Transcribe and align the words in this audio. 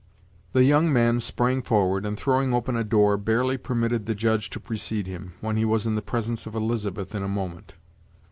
The 0.53 0.63
young 0.63 0.91
man 0.91 1.19
sprang 1.19 1.61
forward, 1.61 2.07
and, 2.07 2.17
throwing 2.17 2.55
open 2.55 2.75
a 2.75 2.83
door, 2.83 3.17
barely 3.17 3.55
permitted 3.55 4.07
the 4.07 4.15
Judge 4.15 4.49
to 4.49 4.59
precede 4.59 5.05
him, 5.05 5.33
when 5.41 5.57
he 5.57 5.63
was 5.63 5.85
in 5.85 5.93
the 5.93 6.01
presence 6.01 6.47
of 6.47 6.55
Elizabeth 6.55 7.13
in 7.13 7.21
a 7.21 7.27
moment. 7.27 7.75